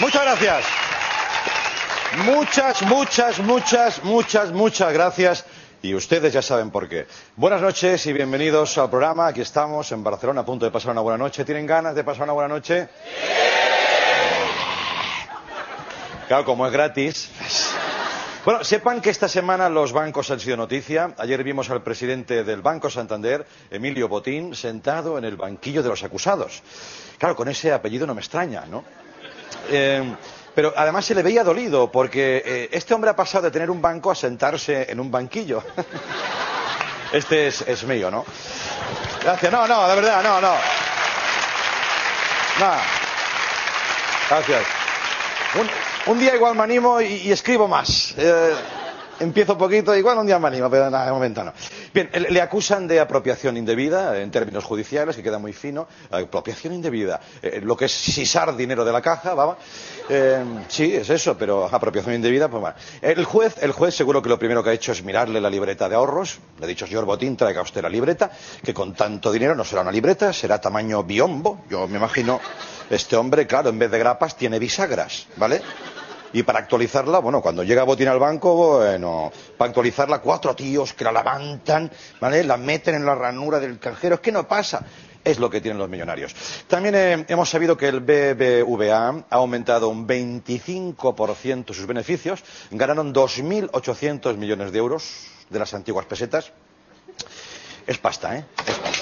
[0.00, 0.64] Muchas gracias.
[2.24, 5.44] Muchas, muchas, muchas, muchas, muchas gracias.
[5.82, 7.06] Y ustedes ya saben por qué.
[7.36, 9.26] Buenas noches y bienvenidos al programa.
[9.26, 11.44] Aquí estamos en Barcelona a punto de pasar una buena noche.
[11.44, 12.88] ¿Tienen ganas de pasar una buena noche?
[16.28, 17.30] Claro, como es gratis.
[18.46, 21.14] Bueno, sepan que esta semana los bancos han sido noticia.
[21.18, 26.02] Ayer vimos al presidente del Banco Santander, Emilio Botín, sentado en el banquillo de los
[26.02, 26.62] acusados.
[27.18, 28.82] Claro, con ese apellido no me extraña, ¿no?
[29.68, 30.14] Eh,
[30.54, 33.80] pero además se le veía dolido, porque eh, este hombre ha pasado de tener un
[33.80, 35.62] banco a sentarse en un banquillo.
[37.12, 38.24] Este es, mío, ¿no?
[39.24, 39.50] Gracias.
[39.50, 40.54] No, no, de verdad, no, no.
[42.60, 42.82] Nada.
[44.28, 44.62] Gracias.
[46.06, 48.14] Un, día igual me animo y, y escribo más.
[48.16, 48.54] Eh,
[49.20, 51.52] empiezo poquito, igual un día me animo, pero nada, de momento no.
[51.94, 55.86] Bien, le acusan de apropiación indebida, en términos judiciales, que queda muy fino.
[56.10, 57.20] Apropiación indebida.
[57.42, 59.56] Eh, lo que es sisar dinero de la caja, vamos.
[60.08, 62.76] Eh, sí, es eso, pero apropiación indebida, pues bueno.
[63.00, 65.88] El juez, el juez seguro que lo primero que ha hecho es mirarle la libreta
[65.88, 66.38] de ahorros.
[66.58, 68.30] Le ha dicho, señor Botín, traiga usted la libreta,
[68.64, 71.64] que con tanto dinero no será una libreta, será tamaño biombo.
[71.68, 72.40] Yo me imagino,
[72.88, 75.62] este hombre, claro, en vez de grapas tiene bisagras, ¿vale?
[76.32, 81.04] Y para actualizarla, bueno, cuando llega Botín al banco, bueno, para actualizarla, cuatro tíos que
[81.04, 82.44] la levantan, ¿vale?
[82.44, 84.16] La meten en la ranura del canjero.
[84.16, 84.84] Es que no pasa.
[85.22, 86.34] Es lo que tienen los millonarios.
[86.66, 92.42] También eh, hemos sabido que el BBVA ha aumentado un 25% sus beneficios.
[92.70, 96.52] Ganaron 2.800 millones de euros de las antiguas pesetas.
[97.86, 98.44] Es pasta, ¿eh?
[98.66, 99.00] Es pasta.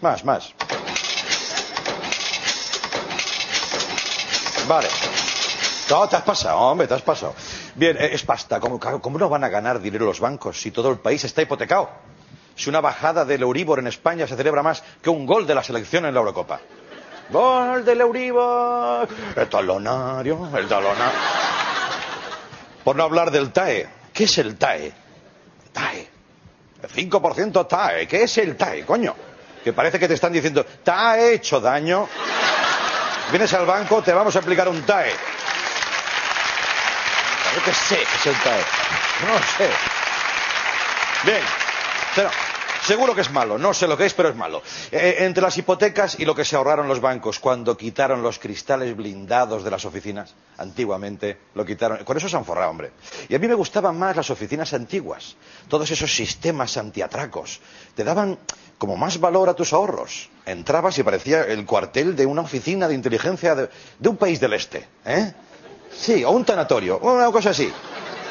[0.00, 0.54] Más, más.
[4.68, 4.88] Vale.
[5.88, 7.34] No, te has pasado, hombre, te has pasado.
[7.76, 8.58] Bien, eh, es pasta.
[8.58, 11.88] ¿Cómo, ¿Cómo no van a ganar dinero los bancos si todo el país está hipotecado?
[12.56, 15.62] Si una bajada del Euribor en España se celebra más que un gol de la
[15.62, 16.60] selección en la Eurocopa.
[17.30, 19.08] Gol del Euribor.
[19.36, 21.18] El talonario, el talonario.
[22.82, 23.88] Por no hablar del TAE.
[24.12, 24.92] ¿Qué es el TAE?
[25.72, 26.08] TAE.
[26.82, 28.08] El 5% TAE.
[28.08, 29.14] ¿Qué es el TAE, coño?
[29.62, 32.08] Que parece que te están diciendo, ¿te ha hecho daño?
[33.30, 35.12] Vienes al banco, te vamos a aplicar un TAE.
[37.54, 38.64] Yo que sé qué es el TAE.
[39.26, 39.70] No lo sé.
[41.24, 41.42] Bien.
[42.14, 42.30] Pero,
[42.86, 43.58] seguro que es malo.
[43.58, 44.62] No sé lo que es, pero es malo.
[44.90, 48.96] Eh, entre las hipotecas y lo que se ahorraron los bancos cuando quitaron los cristales
[48.96, 52.04] blindados de las oficinas, antiguamente lo quitaron.
[52.04, 52.92] Con eso se han forrado, hombre.
[53.28, 55.36] Y a mí me gustaban más las oficinas antiguas.
[55.68, 57.60] Todos esos sistemas antiatracos.
[57.94, 58.38] Te daban
[58.78, 60.28] como más valor a tus ahorros.
[60.44, 63.68] Entrabas y parecía el cuartel de una oficina de inteligencia de,
[63.98, 64.86] de un país del este.
[65.04, 65.32] ¿eh?
[65.92, 67.72] Sí, o un tanatorio, una cosa así.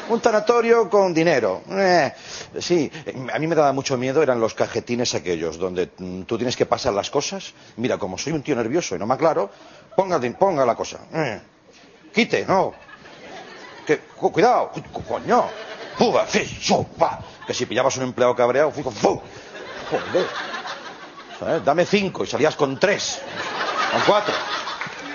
[0.08, 1.62] Un tanatorio con dinero.
[1.70, 2.12] Eh,
[2.60, 2.90] sí,
[3.32, 6.64] a mí me daba mucho miedo, eran los cajetines aquellos, donde mm, tú tienes que
[6.66, 7.52] pasar las cosas.
[7.76, 9.50] Mira, como soy un tío nervioso y no me aclaro,
[9.96, 10.98] ponga, ponga la cosa.
[11.12, 11.40] Eh,
[12.14, 12.72] quite, no.
[13.84, 15.44] Que, cu- cuidado, cu- coño.
[17.46, 18.92] Que si pillabas un empleado cabreado, fijo.
[18.92, 20.26] Joder.
[21.38, 21.64] ¿Sabes?
[21.64, 23.20] Dame cinco y salías con tres.
[23.92, 24.34] Con cuatro.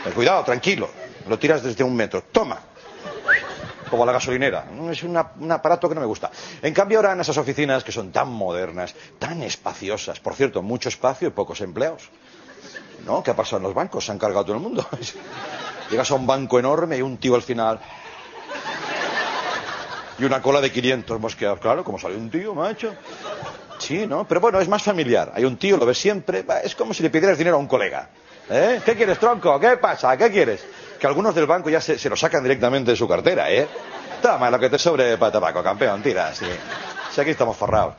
[0.05, 0.89] Eh, cuidado, tranquilo.
[1.27, 2.23] Lo tiras desde un metro.
[2.31, 2.59] Toma.
[3.91, 4.65] Como la gasolinera.
[4.89, 6.31] Es una- un aparato que no me gusta.
[6.61, 10.87] En cambio, ahora en esas oficinas que son tan modernas, tan espaciosas, por cierto, mucho
[10.89, 12.09] espacio y pocos empleados.
[13.05, 13.21] ¿No?
[13.21, 14.05] ¿Qué ha pasado en los bancos?
[14.05, 14.87] Se han cargado todo el mundo.
[15.91, 17.79] Llegas a un banco enorme y un tío al final.
[20.19, 21.59] Y una cola de 500 mosqueados.
[21.59, 22.93] Claro, como sale un tío, macho.
[23.79, 24.25] Sí, ¿no?
[24.27, 25.31] Pero bueno, es más familiar.
[25.35, 26.45] Hay un tío, lo ves siempre.
[26.63, 28.07] Es como si le pidieras dinero a un colega.
[28.49, 28.81] ¿Eh?
[28.85, 29.59] ¿Qué quieres, tronco?
[29.59, 30.15] ¿Qué pasa?
[30.15, 30.63] ¿Qué quieres?
[31.01, 33.67] Que algunos del banco ya se, lo sacan directamente de su cartera, ¿eh?
[34.21, 36.45] Toma, lo que te sobre para tabaco, campeón, tira, sí.
[37.11, 37.95] Sí, aquí estamos forrados.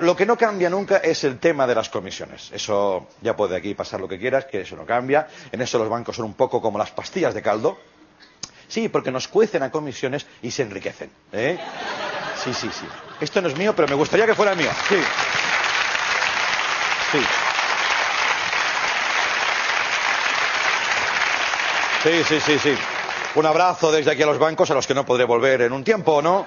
[0.00, 2.50] Lo que no cambia nunca es el tema de las comisiones.
[2.54, 5.28] Eso ya puede aquí pasar lo que quieras, que eso no cambia.
[5.52, 7.76] En eso los bancos son un poco como las pastillas de caldo.
[8.68, 11.10] Sí, porque nos cuecen a comisiones y se enriquecen.
[11.34, 11.58] ¿eh?
[12.42, 12.86] Sí, sí, sí.
[13.20, 14.70] Esto no es mío, pero me gustaría que fuera mío.
[14.88, 14.96] Sí.
[17.12, 17.18] Sí.
[22.06, 22.74] Sí, sí, sí, sí.
[23.34, 25.82] Un abrazo desde aquí a los bancos, a los que no podré volver en un
[25.82, 26.46] tiempo, ¿no?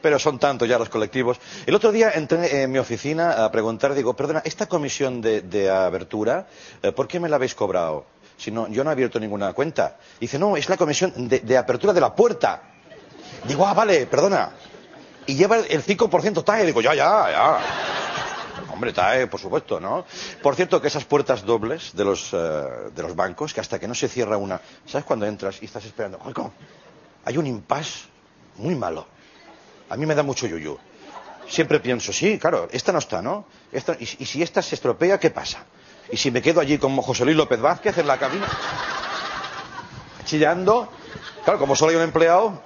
[0.00, 1.40] Pero son tantos ya los colectivos.
[1.66, 6.46] El otro día entré en mi oficina a preguntar, digo, perdona, esta comisión de, abertura,
[6.80, 8.06] eh, ¿por qué me la habéis cobrado?
[8.36, 9.96] Si no, yo no he abierto ninguna cuenta.
[10.20, 12.62] Dice, no, es la comisión de, apertura de la puerta.
[13.48, 14.52] Digo, ah, vale, perdona.
[15.26, 16.66] Y lleva el 5% TAE.
[16.66, 18.27] Digo, ya, ya, ya.
[18.78, 20.04] Hombre, TAE, por supuesto, ¿no?
[20.40, 22.36] Por cierto, que esas puertas dobles de los, eh,
[22.94, 25.84] de los bancos, que hasta que no se cierra una, ¿sabes cuando entras y estás
[25.84, 26.20] esperando?
[27.24, 28.04] Hay un impasse
[28.54, 29.04] muy malo.
[29.90, 30.78] A mí me da mucho yuyu.
[31.48, 33.46] Siempre pienso, sí, claro, esta no está, ¿no?
[33.72, 35.64] Esta- y, y si esta se estropea, ¿qué pasa?
[36.12, 38.46] Y si me quedo allí como José Luis López Vázquez en la cabina,
[40.24, 40.88] chillando,
[41.44, 42.62] claro, como solo hay un empleado,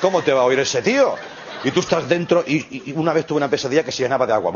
[0.00, 1.14] ¿cómo te va a oír ese tío?
[1.62, 4.32] Y tú estás dentro y, y una vez tuve una pesadilla que se llenaba de
[4.32, 4.52] agua.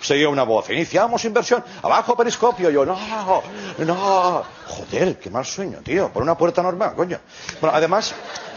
[0.00, 0.70] Seguía una voz.
[0.70, 1.62] Iniciamos inversión.
[1.82, 2.70] Abajo periscopio.
[2.70, 2.96] Yo, no,
[3.78, 4.42] no.
[4.66, 6.10] Joder, qué mal sueño, tío.
[6.10, 7.18] Por una puerta normal, coño.
[7.60, 8.14] Bueno, además,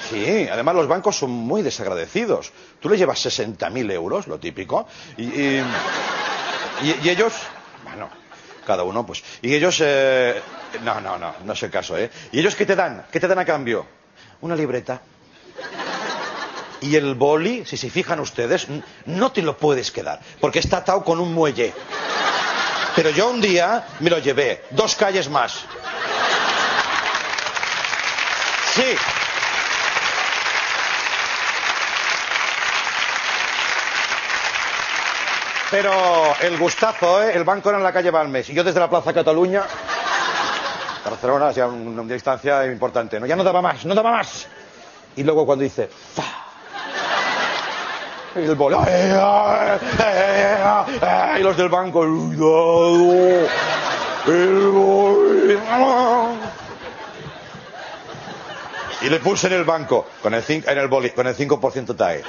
[0.10, 2.54] sí, además los bancos son muy desagradecidos.
[2.80, 4.88] Tú le llevas 60.000 euros, lo típico,
[5.18, 5.64] y, y,
[7.04, 7.34] y ellos,
[7.84, 8.10] bueno,
[8.66, 9.24] cada uno, pues.
[9.42, 10.42] Y ellos, eh,
[10.84, 12.10] no, no, no, no es el caso, ¿eh?
[12.32, 13.06] ¿Y ellos qué te dan?
[13.12, 13.86] ¿Qué te dan a cambio?
[14.42, 15.02] Una libreta.
[16.86, 18.68] Y el boli, si se fijan ustedes,
[19.08, 21.74] no te lo puedes quedar, porque está atado con un muelle.
[22.96, 25.66] Pero yo un día me lo llevé, dos calles más.
[28.76, 28.96] Sí.
[35.72, 37.32] Pero el gustazo, ¿eh?
[37.34, 39.64] El banco era en la calle Balmes y yo desde la Plaza Cataluña.
[41.04, 43.20] Barcelona, una, una distancia importante.
[43.20, 43.26] ¿no?
[43.26, 44.46] Ya no daba más, no daba más.
[45.16, 46.35] Y luego cuando dice, ¡fa!
[48.36, 51.40] Y el boli, ¡ay, ay, ay, ay!
[51.40, 52.04] y los del banco.
[59.02, 61.96] Y le puse en el banco, con el, cinco, en el boli, con el 5%
[61.96, 62.24] TAE.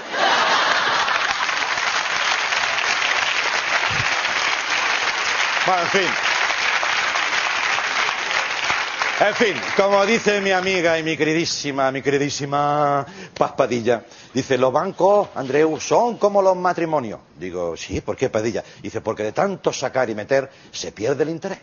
[9.18, 13.06] En fin, como dice mi amiga y mi queridísima, mi queridísima
[13.38, 14.04] Paz Padilla,
[14.34, 17.20] dice, los bancos, Andreu, son como los matrimonios.
[17.38, 18.62] Digo, sí, ¿por qué Padilla?
[18.82, 21.58] Dice, porque de tanto sacar y meter se pierde el interés.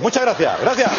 [0.00, 0.90] Muchas gracias, gracias.